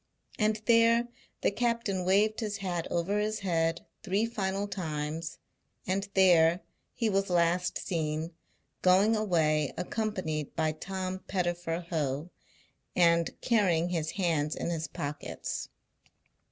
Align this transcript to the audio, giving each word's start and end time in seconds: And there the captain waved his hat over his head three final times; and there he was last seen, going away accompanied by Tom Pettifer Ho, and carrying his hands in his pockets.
And 0.39 0.59
there 0.65 1.09
the 1.41 1.51
captain 1.51 2.03
waved 2.03 2.39
his 2.39 2.57
hat 2.57 2.87
over 2.89 3.19
his 3.19 3.41
head 3.41 3.85
three 4.01 4.25
final 4.25 4.67
times; 4.67 5.37
and 5.85 6.09
there 6.15 6.61
he 6.95 7.07
was 7.07 7.29
last 7.29 7.77
seen, 7.77 8.33
going 8.81 9.15
away 9.15 9.71
accompanied 9.77 10.55
by 10.55 10.71
Tom 10.71 11.19
Pettifer 11.27 11.85
Ho, 11.91 12.31
and 12.95 13.39
carrying 13.41 13.89
his 13.89 14.09
hands 14.13 14.55
in 14.55 14.71
his 14.71 14.87
pockets. 14.87 15.69